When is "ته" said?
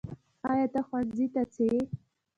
0.73-0.79, 1.33-1.41